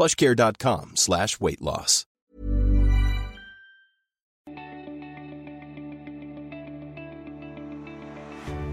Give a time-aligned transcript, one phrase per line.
[0.00, 2.06] plushcare.com slash weight loss.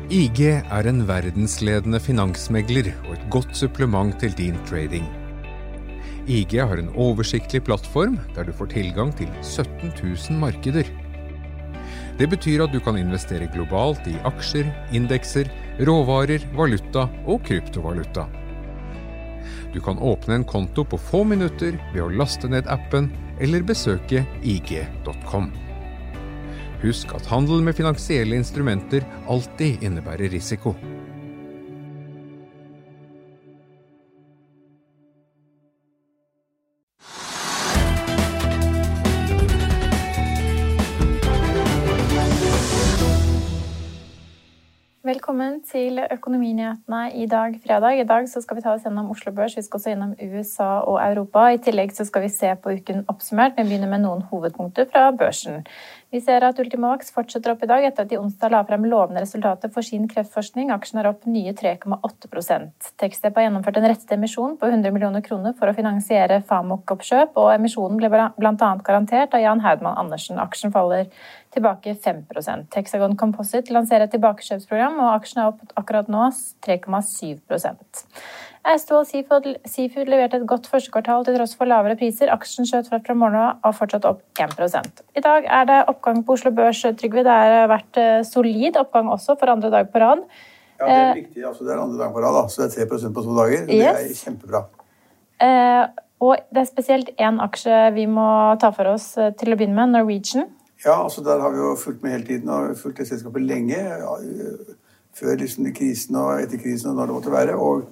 [0.08, 5.04] IG er en verdensledende finansmegler og et godt supplement til din trading.
[6.32, 10.88] IG har en oversiktlig plattform der du får tilgang til 17 000 markeder.
[12.20, 15.52] Det betyr at du kan investere globalt i aksjer, indekser,
[15.84, 18.30] råvarer, valuta og kryptovaluta.
[19.78, 24.24] Du kan åpne en konto på få minutter ved å laste ned appen eller besøke
[24.42, 25.52] ig.com.
[26.82, 30.74] Husk at handel med finansielle instrumenter alltid innebærer risiko.
[45.38, 48.00] Velkommen til Økonominyhetene i dag, fredag.
[48.02, 50.98] I dag skal vi ta oss gjennom Oslo Børs, vi skal også gjennom USA og
[50.98, 51.44] Europa.
[51.54, 55.62] I tillegg skal vi se på uken oppsummert, Vi begynner med noen hovedpunkter fra børsen.
[56.10, 59.22] Vi ser at Ultimovax fortsetter opp i dag etter at de onsdag la frem lovende
[59.22, 60.72] resultater for sin kreftforskning.
[60.74, 65.54] Aksjen er opp nye 3,8% Tekstep har gjennomført en rettet emisjon på 100 millioner kroner
[65.60, 68.72] for å finansiere Famok-oppkjøp, og emisjonen ble bl.a.
[68.88, 70.40] garantert av Jan Haudmann Andersen.
[70.42, 71.12] Aksjen faller
[71.56, 76.28] tilbake 5% Texagon Composite lanserer et tilbakekjøpsprogram, og aksjen er opp akkurat nå
[76.66, 77.40] 3,7
[78.68, 82.32] Austevoll Seafood, Seafood leverte et godt første kvartal til tross for lavere priser.
[82.34, 84.58] Aksjen skjøt fra morgenen av og fortsatt opp 1
[85.16, 87.24] I dag er det oppgang på Oslo Børs, Trygve.
[87.24, 90.26] Det har vært eh, solid oppgang også for andre dag på rad.
[90.80, 91.46] Ja, Det er riktig.
[91.46, 92.44] Altså, det er andre dag på rad, da.
[92.52, 93.64] så det er 3% på to dager.
[93.72, 94.66] Det er kjempebra.
[95.48, 95.86] Eh,
[96.28, 98.28] og det er spesielt én aksje vi må
[98.62, 100.50] ta for oss eh, til å begynne med, Norwegian.
[100.86, 103.78] Ja, altså der har vi jo fulgt med hele tiden og fulgt det selskapet lenge.
[105.18, 107.56] Før liksom krisen og etter krisen og når det måtte være.
[107.56, 107.88] og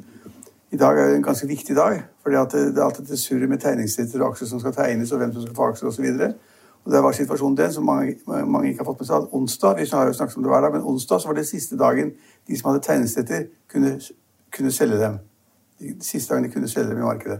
[0.71, 2.03] i dag er en ganske viktig dag.
[2.21, 5.33] for Det er alltid det surrer med tegningsretter og aksjer som skal tegnes, og hvem
[5.33, 6.05] som skal få aksjer osv.
[6.85, 9.27] Det var situasjonen den, som mange, mange, ikke har fått med seg.
[9.33, 11.77] Onsdag vi har jo snakket om det hver dag, men onsdag så var det siste
[11.77, 12.11] dagen
[12.47, 13.99] de som hadde tegningsretter, kunne,
[14.57, 15.17] kunne selge dem.
[15.79, 17.39] De siste dagen de kunne selge dem i markedet.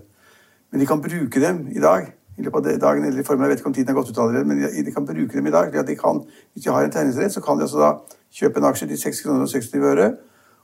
[0.71, 2.13] Men de kan bruke dem i dag.
[2.37, 4.17] I løpet av dagen eller i formen, Jeg vet ikke om tiden er gått ut
[4.17, 5.87] allerede, men de, kan bruke dem i dag.
[5.87, 6.23] De kan,
[6.53, 7.91] hvis de har en tegningsrett, så kan de altså da
[8.31, 10.09] kjøpe en aksje til 6 kroner og 60 øre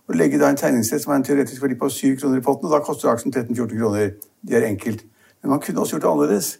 [0.07, 2.67] og legge da en tegningsrett som har en teoretisk verdi på 7 kroner i potten,
[2.67, 4.09] og da koster aksjen 13-14 kroner.
[4.47, 5.05] Det er enkelt.
[5.41, 6.59] Men man kunne også gjort det annerledes.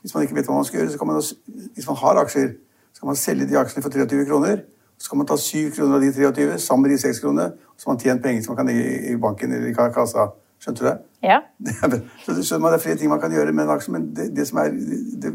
[0.00, 1.34] Hvis man ikke vet hva man skal gjøre, så kan man også,
[1.74, 2.52] hvis man har aksjer,
[2.92, 4.60] så kan man selge de aksjene for 23 kroner.
[4.98, 7.76] Så kan man ta 7 kroner av de 23 sammen med de 6 kroner, og
[7.76, 10.28] så har man tjent penger som man kan legge i banken eller i kassa.
[10.60, 10.96] Skjønte du det?
[11.24, 11.38] Ja.
[12.24, 14.30] så skjønner man, Det er flere ting man kan gjøre med en aksje, men det,
[14.36, 14.74] det som er
[15.22, 15.32] det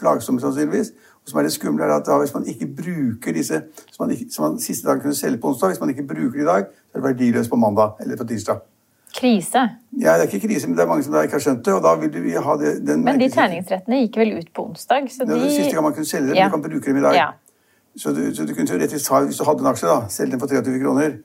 [0.00, 0.92] plagsomme sannsynligvis,
[1.28, 3.62] som er det skumle, er at da, hvis man ikke bruker disse
[3.92, 6.38] som man, ikke, som man siste dag kunne selge på onsdag, hvis man ikke bruker
[6.38, 8.60] det i dag, så er det verdiløst på mandag eller på tirsdag.
[9.16, 9.62] Krise?
[10.00, 11.74] Ja, det er ikke krise, men det er mange som ikke har skjønt det.
[11.74, 15.08] og da vil vi ha det, den Men de treningsrettene gikk vel ut på onsdag?
[15.10, 15.32] Så de...
[15.32, 16.46] Det var siste gang man kunne selge dem, ja.
[16.46, 17.18] men du kan bruke dem i dag.
[17.18, 17.28] Ja.
[17.96, 20.40] Så, du, så du kunne teoretisk ha, hvis du hadde en aksje, da, selge den
[20.40, 21.16] for 23 kroner,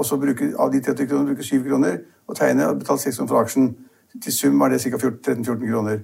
[0.00, 3.18] og så bruke, av de 30 kroner bruke 7 kroner, og tegne og betale 6
[3.18, 3.68] kroner for aksjen.
[4.22, 4.96] Til sum var det ca.
[4.96, 6.00] 13-14 kroner.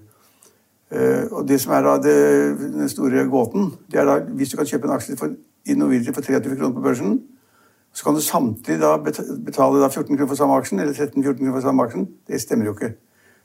[0.91, 2.19] Uh, og det som er da det,
[2.61, 5.33] den store gåten, det er da hvis du kan kjøpe en aksje for,
[5.67, 7.17] i Norwegian for 23 kroner på børsen,
[7.97, 8.97] så kan du samtidig da
[9.47, 12.09] betale da 14 kroner for samme aksjen, eller 13-14 kroner for samme aksjen.
[12.29, 12.93] Det stemmer jo ikke.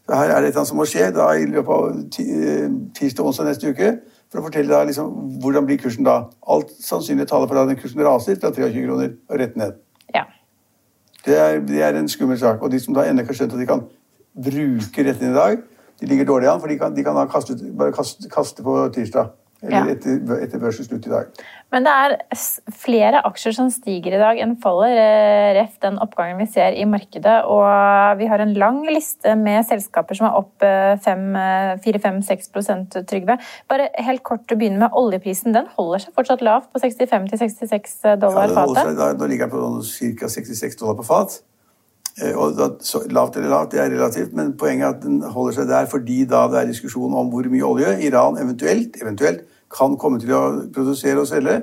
[0.06, 1.86] Så her er det annet som må skje da i løpet av
[2.19, 3.92] eh, tirsdag onsdag neste uke,
[4.31, 6.18] for å fortelle da liksom hvordan blir kursen da.
[6.51, 9.80] Alt sannsynlig taler for at den kursen raser fra 23 kroner og rett ned.
[11.25, 12.62] Det er, det er en skummel sak.
[12.62, 13.83] Og de som da ennå ikke har skjønt at de kan
[14.35, 15.57] bruke retten i dag,
[16.01, 18.77] de ligger dårlig an, for de kan, de kan da kaste, bare kaste, kaste, på
[18.95, 19.29] tirsdag.
[19.62, 19.86] Eller Ja.
[19.94, 21.25] etter, etter børsens i dag.
[21.72, 22.18] Men det er
[22.74, 26.84] flere aksjer som stiger i dag enn faller, eh, ref den oppgangen vi ser i
[26.84, 27.46] markedet.
[27.46, 33.38] Og vi har en lang liste med selskaper som er opp eh, 4-5-6% Trygve.
[33.69, 35.54] Bare helt kort å begynne med oljeprisen.
[35.54, 38.98] Den holder seg fortsatt lavt på 65-66 dollar fatet.
[39.19, 39.60] nå ligger den på
[40.19, 40.28] ca.
[40.28, 41.42] 66 dollar på fat.
[42.21, 42.69] Eh, Og da,
[43.09, 46.23] lavt eller lavt, det er relativt, men poenget er at den holder seg der fordi
[46.29, 50.44] da det er diskusjon om hvor mye olje Iran eventuelt, eventuelt kan komme til å
[50.73, 51.62] produsere og selge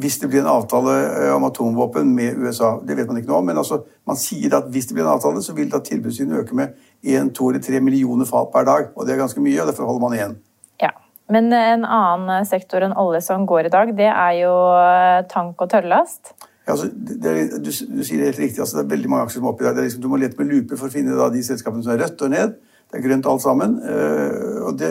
[0.00, 2.78] hvis det blir en avtale eh, om atomvåpen med USA.
[2.80, 5.12] Det vet man ikke noe om, men altså, man sier at hvis det blir en
[5.18, 6.72] avtale, så vil da tilbudssiden øke med
[7.04, 8.88] 1, 2 eller 3 millioner fat per dag.
[8.96, 10.38] Og det er ganske mye, og derfor holder man igjen.
[10.80, 10.94] Ja.
[11.32, 15.60] Men en annen sektor enn olje som går i dag, det er jo eh, tank
[15.60, 16.32] og tørrlast.
[16.66, 18.60] Altså, er, du, du sier det helt riktig.
[18.60, 19.76] Altså, det er veldig mange aksjer som er oppi der.
[19.76, 22.04] Er liksom, du må lete med lupe for å finne da, de selskapene som er
[22.04, 22.54] rødt og ned.
[22.92, 23.78] Det er grønt alt sammen.
[23.88, 24.90] Eh, og det,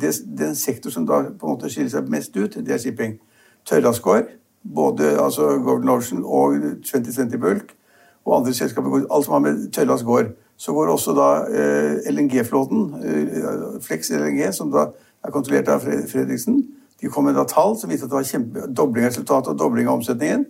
[0.00, 3.16] det, den sektor som da på en måte skiller seg mest ut, det er shipping.
[3.64, 4.28] Tørrlastgård,
[4.74, 7.72] både altså Golden Ocean og 2020 Bulk,
[8.24, 10.34] og andre selskaper, alt som har med tørrlast.
[10.56, 14.90] Så går også da eh, LNG-flåten, eh, Flex LNG, som da
[15.24, 16.60] er kontrollert av Fredriksen.
[17.00, 19.58] De kom med da tall som viste at det var kjempe, dobling av resultatet og
[19.58, 20.44] dobling av omsetningen.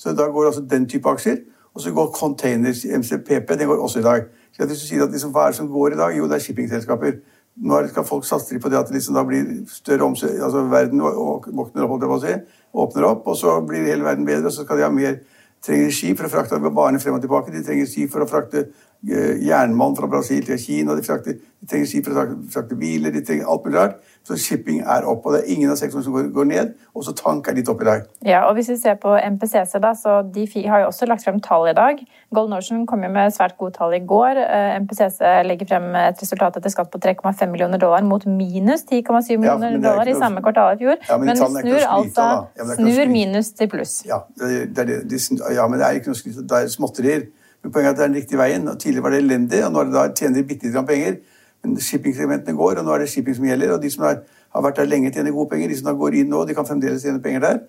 [0.00, 1.42] Så da går altså den type aksjer.
[1.74, 4.24] Og så går containers, MCPP, den går også i dag.
[4.52, 6.16] Så hvis du sier at liksom, Hva er det som går i dag?
[6.16, 7.20] Jo, det er shippingselskaper.
[7.60, 11.84] Nå skal folk satse på det at liksom da blir større omset, altså verden våkner
[11.84, 12.34] opp, holdt jeg på å si,
[12.72, 15.18] åpner opp, og så blir hele verden bedre, og så skal de ha mer
[15.66, 17.52] trenger skip for å frakte varene frem og tilbake.
[17.52, 18.68] De trenger skip for å frakte
[19.06, 20.94] jernmalm fra Brasil til Kina.
[20.96, 23.12] De, frakter, de trenger skip for å frakte, biler.
[23.14, 23.96] De trenger alt mulig rart.
[24.26, 26.74] Så shipping er opp, og det er ingen av sektorene som går, går ned.
[26.94, 28.04] Og så tank er litt opp i dag.
[28.26, 31.40] Ja, og hvis vi ser på MPCC, da, så de har jo også lagt frem
[31.44, 32.02] tall i dag.
[32.36, 34.42] Golden Ocean kom jo med svært gode tall i går.
[34.44, 39.40] Eh, MPCC legger frem et resultat etter skatt på 3,5 millioner dollar mot minus 10,7
[39.40, 41.00] millioner ja, dollar i samme kvartal i fjor.
[41.08, 42.30] Ja, men men snur altså.
[42.60, 44.02] Ja, snur minus til pluss.
[44.06, 46.42] Ja, det det det- ja, men det er ikke noe skryt.
[46.44, 47.28] Det er småtterier.
[47.62, 48.68] Men poenget er at det er den riktige veien.
[48.68, 51.20] og Tidligere var det elendig, og nå det da tjener de bitte litt penger.
[51.60, 53.74] Men shippingsegmentene går, og nå er det shipping som gjelder.
[53.74, 54.22] Og de som er,
[54.54, 55.68] har vært der lenge, tjener gode penger.
[55.68, 57.62] De som da går inn nå, de kan fremdeles tjene penger der.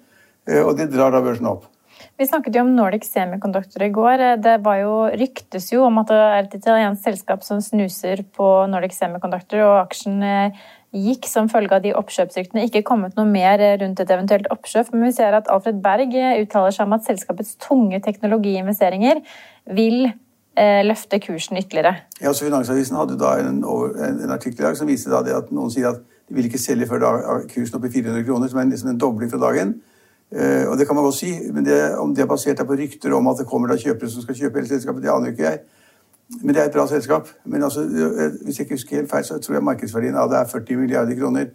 [0.47, 1.67] Eh, Og det drar da børsen opp.
[2.17, 4.23] Vi snakket jo om Nordic Semiconductor i går.
[4.41, 8.95] Det jo, ryktes jo om at det er et italiensk selskap som snuser på Nordic
[8.97, 12.65] Semiconductor, og aksjen eh, gikk som følge av de oppkjøpsryktene.
[12.67, 16.15] Ikke kommet noe mer eh, rundt et eventuelt oppkjøp, men vi ser at Alfred Berg
[16.17, 19.21] eh, uttaler seg om at selskapets tunge teknologiinvesteringer
[19.77, 21.95] vil eh, løfte kursen ytterligere.
[22.19, 25.37] Ja, så Finansavisen hadde da en, en, en artikkel i dag som viste da det
[25.37, 27.13] at noen sier at de vil ikke selge før da
[27.51, 29.77] kursen opp i 400 kroner, som er liksom en dobling fra dagen.
[30.31, 33.11] Eh, og det kan man godt si, men det, om det er basert på rykter
[33.13, 35.59] om at det kommer da kjøpere som skal kjøpe hele selskapet, det aner ikke jeg.
[36.41, 37.27] Men det er et bra selskap.
[37.45, 40.39] Men altså, eh, hvis jeg ikke husker helt feil, så tror jeg markedsverdien av det
[40.39, 41.51] er 40 milliarder kroner.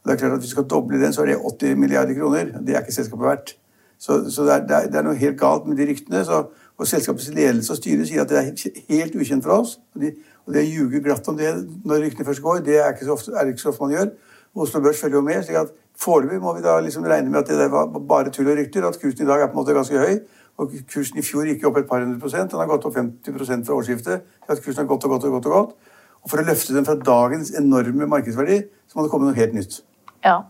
[0.00, 2.14] Og det er klart at Hvis vi skal doble den, så er det 80 milliarder
[2.14, 2.44] kroner.
[2.66, 3.56] Det er ikke selskapet verdt.
[3.98, 6.24] Så, så det, er, det, er, det er noe helt galt med de ryktene.
[6.24, 6.44] Så,
[6.78, 8.46] og selskapets ledelse og styre sier at det er
[8.88, 9.76] helt, ukjent for oss.
[9.94, 10.14] Og, de,
[10.46, 11.50] og de ljuger glatt om det
[11.84, 14.10] når ryktene først går, det er, ikke så ofte, er ikke så ofte man gjør.
[14.54, 15.42] Oslo Børs følger jo med.
[15.44, 18.48] slik at Foreløpig må vi da liksom regne med at det der var bare tull
[18.48, 20.14] og rykter, at kursen i dag er på en måte ganske høy.
[20.60, 22.52] Og kursen i fjor gikk jo opp et par hundre prosent.
[22.52, 24.26] Den har gått opp 50 fra årsskiftet.
[24.50, 25.76] Kursen har gått og gått og gått og gått.
[26.20, 29.56] Og for å løfte den fra dagens enorme markedsverdi, så må det komme noe helt
[29.56, 29.78] nytt.
[30.26, 30.42] Ja.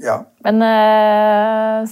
[0.00, 0.16] Ja.
[0.42, 1.84] Men eh,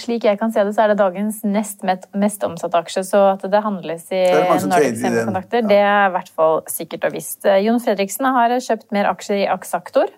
[0.00, 3.02] slik jeg kan se det, så er det dagens nest mest, omsatte aksje.
[3.08, 5.00] Så at det handles i Nordic.
[5.02, 5.70] Semiconductor, Ja.
[5.72, 7.42] det er i hvert fall sikkert og visst.
[7.44, 10.14] Eh, Jon Fredriksen har kjøpt mer aksjer i Aksaktor.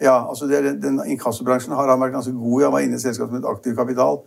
[0.00, 2.64] Ja, altså det, den Inkassobransjen har han vært ganske god i.
[2.64, 4.22] Han var inne i selskapet med et aktiv kapital.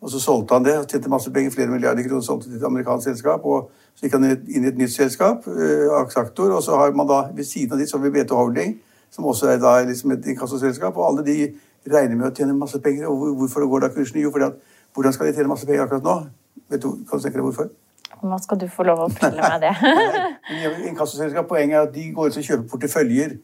[0.00, 2.64] Og så solgte han det og tjente masse penger, flere milliarder kroner, solgte til et
[2.64, 3.44] amerikansk selskap.
[3.44, 7.06] Og så gikk han inn i et nytt selskap, eh, Aksaktor, og så har man
[7.10, 8.78] da ved siden av dit så har vi BT Holding,
[9.12, 10.96] som også er da liksom et inkassoselskap.
[10.96, 11.36] Og alle de
[11.90, 13.08] regner med å tjene masse penger.
[13.10, 14.20] Og hvor- hvorfor går da kursen?
[14.22, 14.56] Jo, fordi at
[14.94, 16.16] hvordan skal de tjene masse penger akkurat nå?
[16.70, 17.70] Vet du, kan du tenke deg hvorfor?
[18.22, 19.74] Nå skal du få lov å fortelle meg det.
[20.90, 23.36] Inkassoselskap, Poenget er at de går ut og kjøper porteføljer.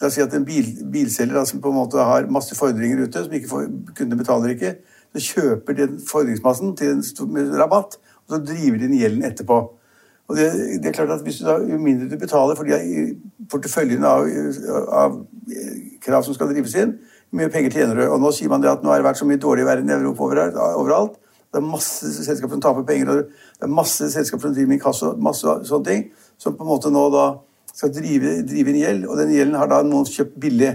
[0.00, 3.00] La oss si at en bil, bilselger da, som på en måte har masse fordringer
[3.06, 4.74] ute, som ikke får, kundene betaler ikke,
[5.16, 7.26] så kjøper de fordringsmassen til en stor,
[7.60, 9.58] rabatt, og så driver de den gjelden etterpå.
[10.26, 10.46] Og det,
[10.82, 13.14] det er klart at hvis du da, Jo mindre du betaler for de
[13.50, 14.26] porteføljen av,
[14.90, 15.20] av
[16.02, 16.96] krav som skal drives inn,
[17.30, 18.04] jo mye penger tjener du.
[18.10, 19.94] Og nå sier man det at nå har det vært så mye dårlig vær i
[19.94, 21.20] Europa overalt.
[21.54, 23.20] Det er masse selskaper som taper penger, og
[23.56, 26.02] det er masse selskaper som driver med inkasso, masse sånne ting,
[26.42, 27.26] som på en måte nå da
[27.76, 30.72] skal drive, drive inn gjeld, og den gjelden har da noen kjøpt billig.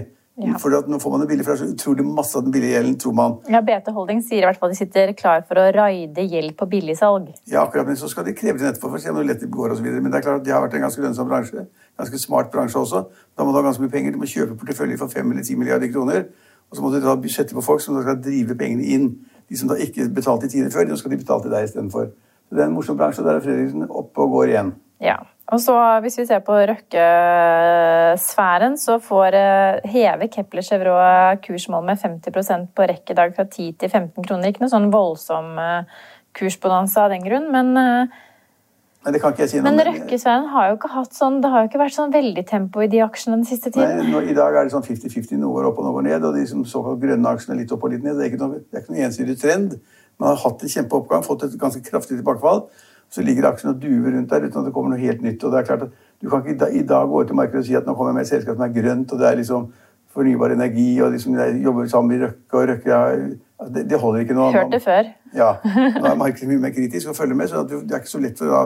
[0.48, 0.58] Ja.
[0.60, 2.54] For at nå får man det billig, for det er så utrolig masse av den
[2.54, 3.36] billige gjelden, tror man.
[3.52, 6.68] Ja, BT Holding sier i hvert fall de sitter klar for å raide gjeld på
[6.72, 7.30] billigsalg.
[7.50, 9.74] Ja, akkurat, men så skal de kreve det etterpå for å se lett det går
[9.74, 10.02] og så videre.
[10.04, 11.66] Men det er klart at det har vært en ganske lønnsom bransje.
[12.00, 13.04] Ganske smart bransje også.
[13.36, 14.14] Da må du ha ganske mye penger.
[14.14, 16.26] Du må kjøpe porteføljer for 5 eller 10 milliarder kroner.
[16.72, 19.10] Og så må du da sette på folk som da skal drive pengene inn.
[19.48, 22.08] De som da ikke betalte i tide før, nå skal de betale til deg istedenfor.
[22.52, 24.72] Det er en morsom bransje, og der er Fredriksen oppe og går igjen.
[25.00, 25.18] Ja.
[25.52, 31.96] Og så Hvis vi ser på Røkke-sfæren, så får eh, heve Kepler Chevrolet kursmål med
[32.00, 34.46] 50% på rekk i dag fra 10 til 15 kroner.
[34.48, 35.84] Ikke noe sånn voldsom eh,
[36.38, 38.06] kursbonanza av den grunn, men eh,
[39.04, 39.80] Men det kan ikke jeg si noe men.
[39.90, 42.88] Røkke-sfæren har jo ikke hatt sånn Det har jo ikke vært sånn veldig tempo i
[42.88, 44.08] de aksjene den siste Nei, tiden.
[44.14, 46.20] nå, I dag er det sånn 50-50, noe går opp og noe går ned.
[46.30, 48.14] Og de som såkalt grønne aksjene litt opp og litt ned.
[48.16, 49.76] Det er ikke noe, det er ikke noe ensidig trend.
[50.16, 52.64] Man har hatt en kjempeoppgang, fått et ganske kraftig tilbakefall.
[53.12, 55.44] Så ligger aksjene og duver rundt der uten at det kommer noe helt nytt.
[55.44, 55.90] og det er klart at
[56.22, 58.14] Du kan ikke i dag- gå ut til markedet og si at nå kommer jeg
[58.14, 59.72] med et selskap som er grønt, og det er liksom
[60.14, 63.00] fornybar energi, og liksom jeg jobber sammen med Røkke og Røkke ja,
[63.58, 64.50] altså, det, det holder ikke nå.
[64.52, 65.02] Hørt det før.
[65.34, 68.20] Ja, Nå er markedet mye mer kritisk og følger med, så det er ikke så
[68.20, 68.62] lett for da,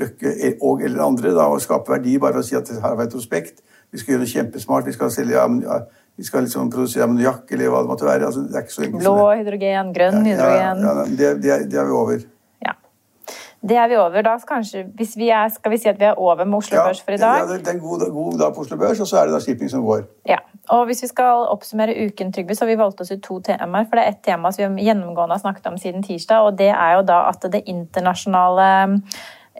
[0.00, 0.32] Røkke
[0.62, 3.02] og eller andre da, å skape verdi bare ved å si at her har vi
[3.04, 3.60] et prospekt,
[3.92, 5.78] vi skal gjøre det kjempesmart, vi skal selge ja,
[6.16, 8.26] vi skal liksom produsere ammoniakk eller hva det måtte være.
[8.26, 9.38] Altså, det er ikke så enkelt Blå det.
[9.44, 10.82] hydrogen, grønn Ja, hydrogen.
[10.86, 12.24] ja, ja, det, det, er- det er vi over.
[13.64, 13.68] Ja.
[13.68, 14.22] Det er vi over.
[14.22, 16.82] Da kanskje, hvis vi er, skal vi si at vi er over med Oslo Ja,
[16.84, 17.48] Børs for i Ja, dag?
[17.48, 19.40] det, det er en god, god dag på Oslo Børs, og så er det da
[19.40, 20.02] shipping som går.
[20.28, 20.36] Ja.
[20.68, 23.84] Og hvis vi skal oppsummere uken, Trygve, så har vi valgt oss ut to temaer.
[23.88, 26.68] For det er ett tema som vi gjennomgående har snakket om siden tirsdag, og det
[26.72, 29.00] er jo da at det internasjonale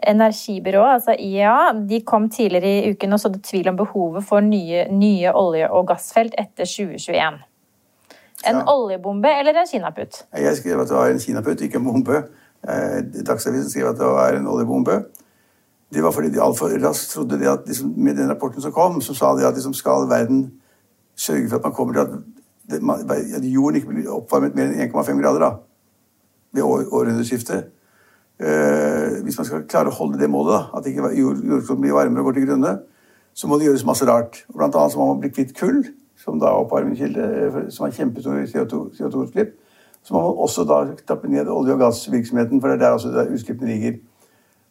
[0.07, 4.85] energibyrået, altså IEA, de kom tidligere i uken og sådde tvil om behovet for nye,
[4.91, 7.39] nye olje- og gassfelt etter 2021.
[8.47, 8.63] En Ja.
[8.73, 10.23] oljebombe eller en kinaputt?
[10.37, 12.23] Jeg skrev at det var en kinaputt, ikke en bombe.
[12.65, 15.03] Eh, Dagsavisen skrev at det var en oljebombe.
[15.93, 19.01] Det var fordi de altfor raskt trodde det at liksom, med den rapporten som kom,
[19.01, 20.51] så sa de at liksom, skal verden
[21.15, 22.09] sørge for at man kommer til at,
[22.71, 25.51] det, man, at jorden ikke blir oppvarmet mer enn 1,5 grader da,
[26.53, 27.69] ved år, århundreskiftet.
[28.39, 31.95] Eh, hvis man skal klare å holde det målet, da, at ikke jord, jordkloden blir
[31.95, 32.73] varmere og går til grunne,
[33.35, 34.41] så må det gjøres masse rart.
[34.55, 35.83] Blant annet så må man bli kvitt kull,
[36.19, 39.53] som da oppvarmingskilde, som har kjempestore CO2-utslipp.
[40.05, 43.09] Så må man også da tappe ned olje- og gassvirksomheten, for det er der også
[43.09, 43.93] der utslippene ligger.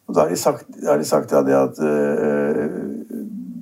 [0.07, 2.69] Og da har de sagt, har de sagt det at eh,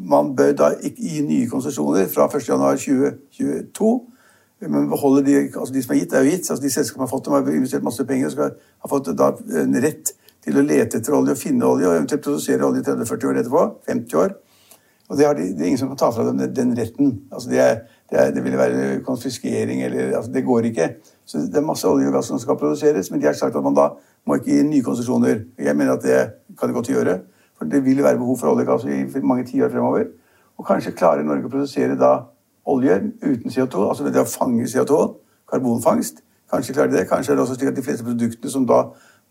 [0.06, 3.94] man bør da ikke gi nye konsesjoner fra 1.1.2022.
[4.70, 6.50] Men beholde de, altså de som er gitt, er jo gitt.
[6.50, 9.32] altså De selskapene har fått dem, har investert masse penger og skal ha fått da
[9.64, 10.14] en rett
[10.44, 13.66] til å lete etter olje og finne olje, og eventuelt produsere olje 30-40 år etterpå.
[13.90, 14.38] 50 år.
[15.10, 17.14] Og det, har de, det er ingen som kan ta fra dem den retten.
[17.32, 17.76] Altså det, er,
[18.10, 20.90] det, er, det ville være konfiskering eller altså Det går ikke.
[21.26, 23.64] Så det er masse olje og gass som skal produseres, men de har sagt at
[23.64, 23.90] man da
[24.28, 25.40] må ikke gi nye konsesjoner.
[25.60, 26.20] Jeg mener at det
[26.60, 27.20] kan det godt gjøre.
[27.58, 30.06] For det vil være behov for olje og gass i mange tiår fremover.
[30.58, 32.14] Og kanskje klarer Norge å produsere da
[32.66, 35.00] olje uten CO2, altså ved å fange CO2,
[35.52, 36.22] karbonfangst.
[36.52, 37.08] Kanskje klarer de det.
[37.10, 38.84] Kanskje er det også slik at de fleste produktene som da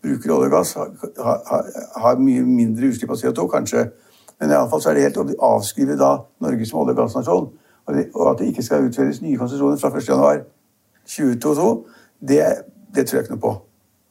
[0.03, 0.91] bruker olje og gass, har,
[1.23, 1.69] har,
[2.03, 3.85] har mye mindre utslipp av CO2, kanskje.
[4.39, 6.99] Men i alle fall så er det helt å avskrive da Norge som olje- og
[6.99, 7.51] gassnasjon.
[7.87, 11.89] Og, at det ikke skal utføres nye konsesjoner fra 1.1.2022,
[12.27, 12.39] det,
[12.95, 13.53] det tror jeg ikke noe på.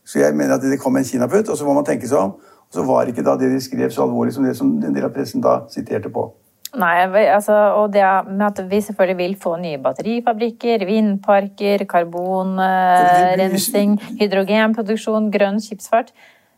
[0.04, 2.34] Så jeg mener at det kom en kinaputt, og så må man tenke seg om.
[2.68, 5.04] Og så var ikke da det de skrev så alvorlig som det som en del
[5.06, 6.28] av pressen da siterte på.
[6.72, 15.28] Nei, altså, og det med at vi selvfølgelig vil få nye batterifabrikker, vindparker, karbonrensing, hydrogenproduksjon,
[15.34, 16.14] grønn skipsfart.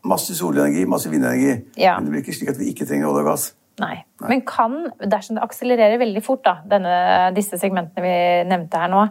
[0.07, 1.57] Masse solenergi, masse vindenergi.
[1.75, 1.97] Ja.
[1.97, 3.49] Men det blir ikke slik at vi ikke trenger olje og gass.
[3.81, 3.95] Nei.
[4.23, 6.93] Men kan, dersom det akselererer veldig fort, da, denne,
[7.35, 8.13] disse segmentene vi
[8.47, 9.01] nevnte her nå,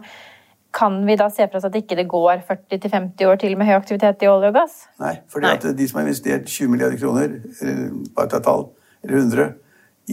[0.75, 3.77] kan vi da se for oss at ikke det går 40-50 år til med høy
[3.77, 4.81] aktivitet i olje og gass?
[4.99, 5.53] Nei, fordi Nei.
[5.55, 7.37] at de som har investert 20 milliarder kroner,
[8.17, 8.67] bare ta et tall,
[9.05, 9.53] eller 100,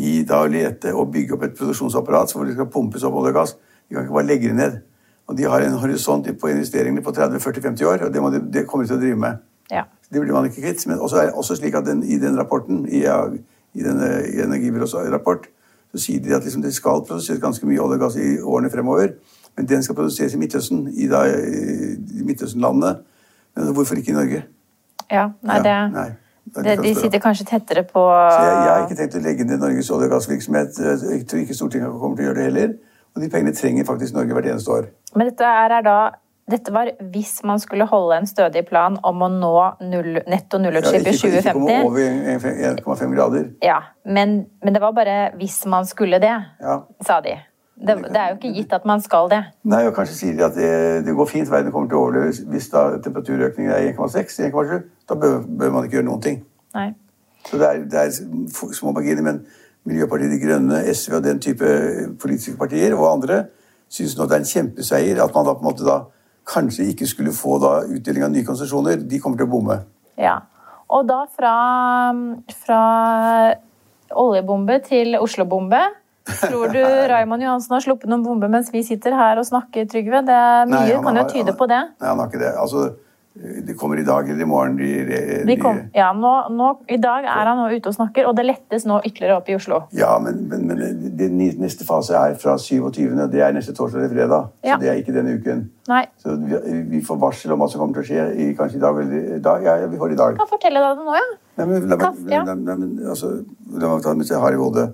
[0.02, 3.32] i da å lete og bygge opp et produksjonsapparat hvor det skal pumpes opp olje
[3.34, 3.56] og gass,
[3.88, 4.78] de kan ikke bare legge det ned.
[5.30, 8.66] Og de har en horisont på investeringene på 30-40-50 år, og det, må de, det
[8.68, 9.42] kommer de til å drive med.
[9.72, 9.84] Ja.
[10.12, 10.84] Det blir man ikke kvitt.
[10.88, 13.04] Men også er det også slik at den, i den rapporten, i,
[13.74, 14.08] i denne
[14.44, 15.46] Energibyrås rapport,
[15.92, 18.70] så sier de at liksom det skal produseres ganske mye olje og gass i årene
[18.70, 19.14] fremover.
[19.56, 22.94] Men den skal produseres i Midtøsten, i, da, i Midtøsten-landene.
[23.56, 24.42] Men hvorfor ikke i Norge?
[25.10, 25.28] ja.
[25.42, 28.96] Nei, Ja, det, nei, det de sitter kanskje tettere på Så jeg, jeg har ikke
[28.96, 30.80] tenkt å legge ned Norges olje- og gassvirksomhet.
[30.80, 32.74] Jeg tror ikke Stortinget kommer til å gjøre det heller.
[33.14, 34.88] Og de pengene trenger faktisk Norge hvert eneste år.
[35.16, 35.98] Men dette er, er da
[36.50, 39.52] dette var hvis man skulle holde en stødig plan om å nå
[39.86, 42.02] null, netto nullutslipp i ikke, ikke komme over
[42.34, 43.46] 1,5 grader.
[43.62, 46.80] Ja, men, men det var bare hvis man skulle det, Ja.
[47.06, 47.38] sa de.
[47.82, 49.40] Det, det er jo ikke gitt at man skal det.
[49.66, 52.34] Nei, og kanskje sier de at det, det går fint, verden kommer til å overleve
[52.52, 54.84] hvis da temperaturøkningen er 1,6-1,7.
[55.08, 56.42] Da bør, bør man ikke gjøre noen ting.
[56.76, 56.92] Nei.
[57.48, 58.12] Så det er, det er
[58.76, 59.40] små marginer, men
[59.88, 61.66] Miljøpartiet De Grønne, SV og den type
[62.22, 63.40] politiske partier og andre
[63.92, 65.96] syns nå det er en kjempeseier at man da på en måte da
[66.48, 69.02] kanskje ikke skulle få da utdeling av nye konsesjoner.
[69.08, 69.78] De kommer til å bomme.
[70.20, 70.40] Ja.
[70.92, 71.56] Og da fra,
[72.64, 72.82] fra
[74.12, 75.80] oljebombe til Oslo-bombe.
[76.42, 76.82] Tror du
[77.12, 80.22] Raymond Johansen har sluppet noen bombe mens vi sitter her og snakker, Trygve?
[80.26, 81.80] Det mye Nei, han kan jo tyde tyde på det.
[81.96, 82.52] Nei, han har ikke det.
[82.60, 82.90] Altså,
[83.34, 84.76] det kommer i dag eller i morgen.
[84.76, 88.26] De, de, De kom, ja, nå, nå, I dag er han nå ute og snakker,
[88.28, 89.78] og det lettes nå ytterligere opp i Oslo.
[89.96, 90.82] Ja, men, men, men
[91.16, 93.14] det, neste fase er fra 27.
[93.32, 94.50] Det er neste torsdag eller fredag.
[94.60, 94.76] Ja.
[94.76, 95.62] Så det er ikke denne uken.
[95.88, 98.78] Nei, Så vi, vi får varsel om hva som kommer til å skje i, kanskje
[98.78, 99.64] i dag eller i dag.
[99.64, 100.36] Ja, vi får i dag.
[100.42, 101.30] kan fortelle deg det nå, ja.
[101.60, 102.42] Nei, men, la, Kaff, ja.
[102.48, 102.76] la, la,
[103.14, 103.32] altså,
[103.72, 104.90] la meg ta det mens jeg har i hodet.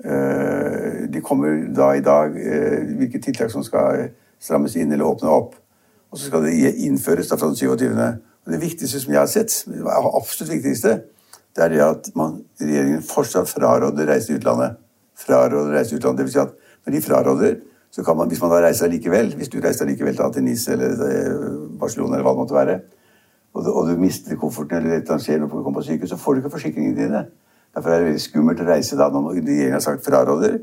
[0.00, 4.06] Uh, de kommer da i dag uh, hvilke tiltak som skal
[4.40, 5.58] strammes inn eller åpne opp.
[6.10, 7.88] Og så skal det innføres da fra den 27.
[8.46, 10.94] Og det viktigste som jeg har sett, det absolutt viktigste,
[11.56, 14.78] det er det at man, regjeringen fortsatt fraråder reise til utlandet.
[15.18, 16.18] Fraråder reise til utlandet.
[16.18, 17.58] Det vil si at når de fraråder,
[17.90, 21.04] så kan man, hvis man da reiser likevel, hvis du reiser likevel til Nice eller
[21.06, 21.38] eh,
[21.80, 22.76] Barcelona eller hva det måtte være,
[23.54, 26.16] og du, og du mister kofferten eller det skjer når du kommer på sykehus, så
[26.16, 27.24] får du ikke forsikringene dine.
[27.74, 30.60] Derfor er det veldig skummelt å reise da når regjeringen har sagt fraråder.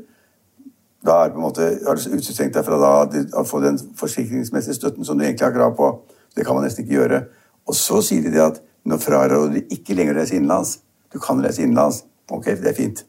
[1.06, 2.92] Da er måte, har du utestengt deg fra da,
[3.38, 5.92] å få den forsikringsmessige støtten som du egentlig har krav på.
[6.34, 7.20] Det kan man nesten ikke gjøre.
[7.68, 10.78] Og så sier de det at nå fraråder de ikke lenger å reise innenlands.
[11.12, 12.02] Du kan reise innenlands.
[12.30, 13.04] Ok, det er fint.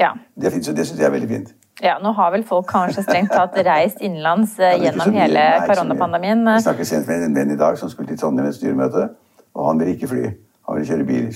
[0.00, 0.14] ja.
[0.34, 1.54] Det er fint, så det syns jeg er veldig fint.
[1.82, 5.26] Ja, nå har vel folk kanskje strengt tatt reist innenlands eh, gjennom mye.
[5.26, 6.46] hele koronapandemien.
[6.54, 9.10] Jeg snakket sent med en venn i dag som skulle til Trondheim et styremøte.
[9.56, 10.30] Og han vil ikke fly.
[10.68, 11.26] Han vil kjøre bil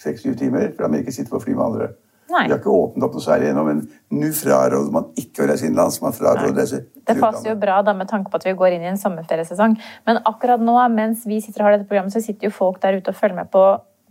[0.00, 1.90] seks-syv timer, for han vil ikke sitte på fly med andre.
[2.30, 2.46] Nei.
[2.46, 3.82] De har ikke åpnet opp noe særlig ennå, men
[4.14, 6.00] nå fraråder man ikke å reise innenlands.
[6.04, 8.76] Man fraråder å reise Det passer jo bra da med tanke på at vi går
[8.76, 9.76] inn i en sommerferiesesong.
[10.08, 13.00] Men akkurat nå, mens vi sitter og har dette programmet, så sitter jo folk der
[13.00, 13.64] ute og følger med på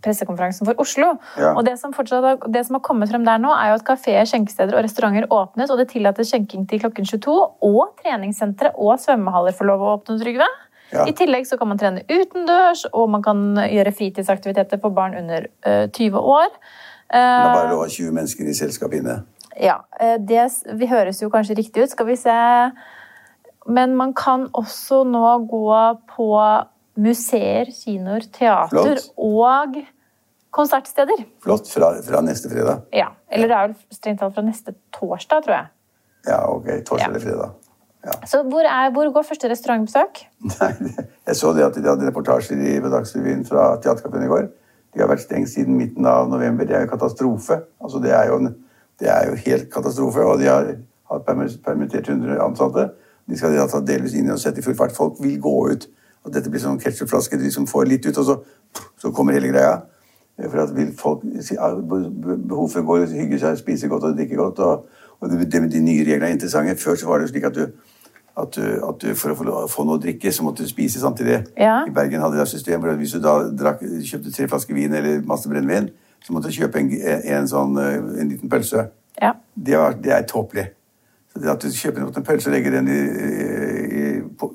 [0.04, 1.12] pressekonferansen for Oslo.
[1.40, 1.52] Ja.
[1.54, 4.24] Og det som, fortsatt, det som har kommet frem der nå, er jo at kafeer,
[4.28, 7.36] skjenkesteder og restauranter åpnes, og det tillates skjenking til klokken 22.
[7.68, 10.48] Og treningssentre og svømmehaller får lov å åpne, Trygve.
[10.90, 11.04] Ja.
[11.06, 15.46] I tillegg så kan man trene utendørs, og man kan gjøre fritidsaktiviteter for barn under
[15.62, 16.48] eh, 20 år.
[17.10, 19.24] Det er Eh, bare lov å ha 20 mennesker i selskap inne.
[19.60, 20.44] ja, eh, det
[20.78, 21.90] vi høres jo kanskje riktig ut.
[21.90, 22.72] Skal vi se
[23.66, 26.28] Men man kan også nå gå på
[26.96, 29.10] museer, kinoer, teater Flott.
[29.18, 29.76] og
[30.50, 31.24] konsertsteder.
[31.44, 31.68] Flott.
[31.68, 32.82] Fra, fra neste fredag.
[32.92, 35.66] Ja, Eller det er vel strengt talt fra neste torsdag, tror jeg.
[36.26, 36.66] Ja, ok.
[36.84, 37.08] Torsdag Ja.
[37.10, 37.50] eller fredag.
[38.04, 38.12] Ja.
[38.26, 40.22] Så hvor, er, hvor går første restaurantbesøk?
[40.60, 40.94] Nei,
[41.28, 44.48] jeg så det at de hadde reportasjer i Dagsrevyen fra Teaterkafeen i går.
[44.94, 46.66] De har vært stengt siden midten av november.
[46.66, 47.60] Det er jo katastrofe.
[47.82, 48.54] Altså, det, er jo en,
[49.00, 50.24] det er jo helt katastrofe.
[50.26, 50.72] Og de har,
[51.10, 52.88] har permittert 100 ansatte.
[53.30, 54.96] De skal da ta delvis inn og sette i full fart.
[54.96, 55.86] Folk vil gå ut.
[56.26, 57.38] Og dette blir sånn ketsjupflaske.
[57.40, 58.36] De som får litt ut, og så,
[59.00, 59.78] så kommer hele greia.
[60.40, 64.60] For at vil folk behov for å hygge seg, spise godt og drikke godt.
[64.64, 66.76] Og, og med de nye reglene er interessante.
[66.80, 67.66] Før så var det slik at du
[68.38, 71.02] at du, at du for å få, få noe å drikke, så måtte du spise
[71.02, 71.40] samtidig.
[71.58, 71.80] Ja.
[71.86, 74.94] I Bergen hadde de et system hvor hvis du da drakk, kjøpte tre flasker vin
[74.94, 75.90] eller masse brennevin,
[76.24, 76.90] så måtte du kjøpe en,
[77.36, 78.88] en, sånn, eh, en liten pølse.
[79.20, 79.34] Ja.
[79.54, 80.66] Det, var, det er tåpelig.
[81.32, 83.00] Så det at du kjøper en pølse og legger den i,
[84.00, 84.04] i,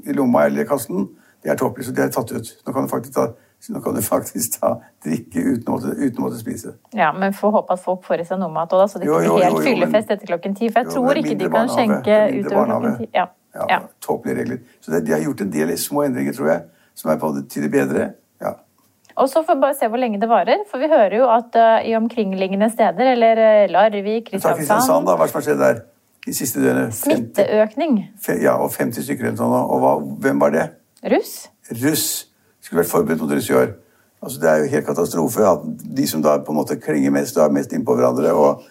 [0.10, 1.08] i lomma eller kassen,
[1.46, 2.52] det er tåpelig, så det er tatt ut.
[2.66, 3.28] Nå kan du faktisk ta,
[3.70, 4.72] nå kan du faktisk ta
[5.06, 6.76] drikke uten å måtte, uten å måtte spise.
[6.98, 9.22] ja, Men får håpe at folk får i seg noe mat òg, så det ikke
[9.24, 10.70] blir helt fyllefest etter klokken ti.
[10.72, 13.10] For jeg Jo, tror ikke de kan skjenke er utover klokken ti.
[13.14, 13.28] Ja.
[13.56, 13.80] Ja, Ja.
[14.04, 14.58] Tåpelige regler.
[14.82, 16.62] Så det, de har gjort en del små endringer, tror jeg,
[16.96, 18.10] som er på det, til det bedre.
[18.42, 18.52] Ja.
[19.16, 21.56] Og så får vi bare se hvor lenge det varer, for vi hører jo at
[21.56, 25.16] uh, i omkringliggende steder, eller eh, Larvik, Kristiansand, Kristiansand da.
[25.16, 25.80] Hva som har skjedd der
[26.26, 26.92] de siste døgnene?
[26.92, 27.98] Smitteøkning.
[28.44, 29.56] ja, og 50 stykker eller sånn.
[29.56, 30.68] Og hva, hvem var det?
[31.16, 31.34] Russ.
[31.72, 32.06] Russ.
[32.60, 33.76] Skulle vært forberedt mot russ i år.
[34.26, 35.66] Altså, det er jo helt katastrofe at
[35.98, 38.64] de som da på en måte klinger mest da er mest innpå hverandre og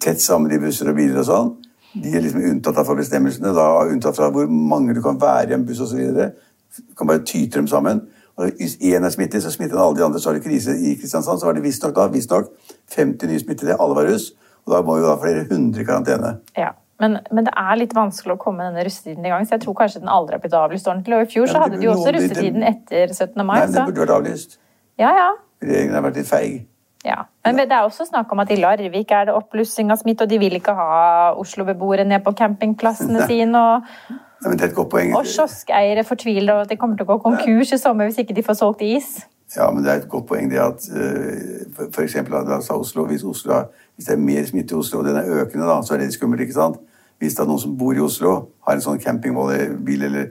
[0.00, 1.50] tett sammen i busser og biler og sånn,
[1.94, 3.52] de er liksom unntatt fra bestemmelsene.
[3.54, 6.00] da, Unntatt fra hvor mange du kan være i en buss osv.
[6.14, 8.02] Du kan bare tyte dem sammen.
[8.38, 10.20] Og Hvis én er smittet, så smitter alle de andre.
[10.20, 11.40] Så har det krise i Kristiansand.
[11.40, 12.52] Så var det visstnok da, visstnok
[12.94, 13.76] 50 nye smittede.
[13.80, 14.30] Alle var russ.
[14.66, 16.36] Og da må jo da flere hundre i karantene.
[16.56, 16.70] Ja.
[17.00, 19.76] Men, men det er litt vanskelig å komme denne russetiden i gang, så jeg tror
[19.78, 21.16] kanskje den aldri har blitt avlyst ordentlig.
[21.16, 23.40] Og i fjor Ja, så hadde de jo også russetiden etter 17.
[23.40, 23.54] mai.
[23.56, 24.58] Nei, men det burde vært avlyst.
[25.00, 25.30] ja, ja.
[25.64, 26.58] Regjeringen har vært litt feig.
[27.04, 30.26] Ja, Men det er også snakk om at i Larvik er det oppblussing av smitte,
[30.26, 33.56] og de vil ikke ha Oslo-beboere ned på campingplassene sine.
[33.56, 35.14] Og, men det er et godt poeng.
[35.16, 38.36] og kioskeiere fortviler over at de kommer til å gå konkurs i sommer hvis ikke
[38.36, 39.14] de får solgt is.
[39.56, 41.94] Ja, men det er et godt poeng det at f.eks.
[41.94, 43.64] for eksempel sa Oslo, hvis, Oslo
[43.96, 46.12] hvis det er mer smitte i Oslo, og den er økende, da, så er det
[46.14, 46.44] skummelt.
[46.44, 46.76] ikke sant?
[47.18, 48.34] Hvis det er noen som bor i Oslo,
[48.66, 50.30] har en sånn campingbil eller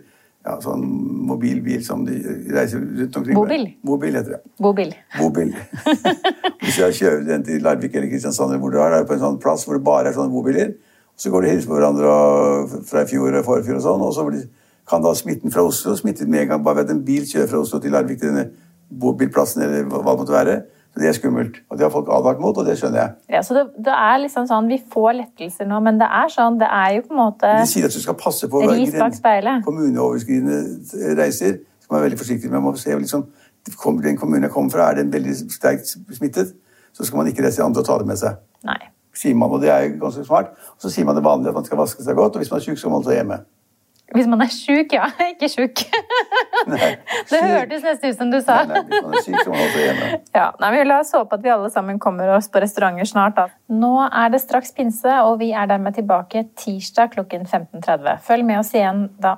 [0.49, 0.83] ja, sånn
[1.29, 2.17] mobilbil som de
[2.49, 3.39] reiser rundt omkring med.
[3.39, 3.65] Bobil.
[3.85, 4.39] Bobil heter det.
[4.65, 4.93] Bobil.
[5.19, 5.51] Bobil.
[6.63, 9.21] hvis jeg kjører den til Larvik eller Kristiansand, eller hvor du er, er på en
[9.21, 10.77] sånn plass hvor det bare er sånne bobiler,
[11.19, 14.03] Så går de og hilser på hverandre og, fra i fjor og forfjor og sånn,
[14.07, 14.45] og så blir,
[14.87, 17.49] kan da smitten fra Oslo smitte med en gang bare ved at en bil kjører
[17.51, 18.45] fra Oslo til Larvik til denne
[18.89, 20.55] bobilplassen eller hva det måtte være.
[20.93, 21.57] Så Det er skummelt.
[21.69, 23.11] Og det har folk advart mot, og det skjønner jeg.
[23.35, 26.57] Ja, så det, det, er liksom sånn, Vi får lettelser nå, men det er sånn,
[26.61, 28.95] det er jo på en måte De sier at du skal passe på ris
[29.65, 31.59] kommuneoverskridende reiser.
[31.79, 32.57] Skal man være veldig forsiktig med.
[32.59, 33.27] Man må se liksom,
[33.65, 36.55] Den kommunen jeg kommer fra, er den veldig sterkt smittet,
[36.93, 38.39] så skal man ikke reise til andre og ta det med seg.
[38.65, 38.79] Nei.
[39.13, 40.53] Sier man, og Det er jo ganske smart.
[40.77, 42.61] Og så sier man det vanlige at man skal vaske seg godt, og hvis man
[42.61, 43.41] er syk, så må man ta hjemme.
[44.15, 45.09] Hvis man er sjuk, ja.
[45.33, 45.83] Ikke sjuk.
[47.31, 48.61] det hørtes nesten ut som du sa.
[48.69, 50.09] Nei, nei, hvis man er syk, så man ta hjemme.
[50.39, 53.37] Ja, nei, vi La oss håpe at vi alle sammen kommer oss på restauranter snart.
[53.37, 53.47] Da.
[53.69, 58.19] Nå er det straks pinse, og vi er dermed tilbake tirsdag klokken 15.30.
[58.25, 59.37] Følg med oss igjen da.